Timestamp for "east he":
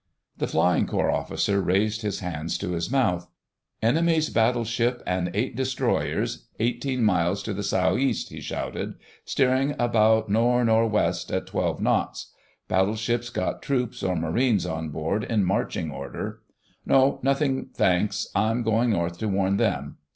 7.99-8.41